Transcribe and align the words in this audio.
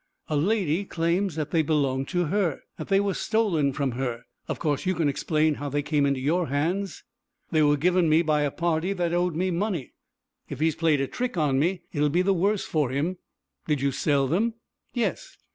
"A 0.29 0.35
lady 0.35 0.83
claims 0.83 1.35
that 1.35 1.51
they 1.51 1.61
belong 1.61 2.07
to 2.07 2.25
her 2.25 2.61
that 2.77 2.87
they 2.87 2.99
were 2.99 3.13
stolen 3.13 3.71
from 3.71 3.91
her. 3.91 4.23
Of 4.47 4.57
course 4.57 4.83
you 4.87 4.95
can 4.95 5.07
explain 5.07 5.53
how 5.61 5.69
they 5.69 5.83
came 5.83 6.07
into 6.07 6.19
your 6.19 6.47
hands?" 6.47 7.03
"They 7.51 7.61
were 7.61 7.77
given 7.77 8.09
me 8.09 8.23
by 8.23 8.41
a 8.41 8.49
party 8.49 8.93
that 8.93 9.13
owed 9.13 9.35
me 9.35 9.51
money. 9.51 9.91
If 10.49 10.59
he's 10.59 10.73
played 10.75 11.01
a 11.01 11.07
trick 11.07 11.37
on 11.37 11.59
me, 11.59 11.83
it 11.91 12.01
will 12.01 12.09
be 12.09 12.23
the 12.23 12.33
worse 12.33 12.65
for 12.65 12.89
him. 12.89 13.19
Did 13.67 13.79
you 13.79 13.91
sell 13.91 14.25
them?" 14.27 14.55
"Yes." 14.95 15.37